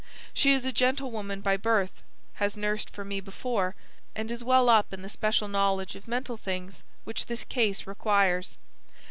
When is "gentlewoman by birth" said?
0.71-1.91